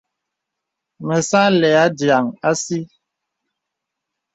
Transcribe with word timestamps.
Me 1.05 1.15
sà 1.29 1.37
àlə̄ 1.49 1.71
adiāŋ 1.85 2.25
àsi. 2.49 2.79